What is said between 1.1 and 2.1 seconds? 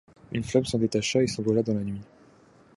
et s’envola dans la nuit.